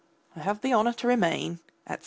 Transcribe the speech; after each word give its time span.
I 0.35 0.39
have 0.39 0.61
the 0.61 0.73
honour 0.73 0.93
to 0.93 1.07
remain, 1.07 1.59
etc. 1.85 1.99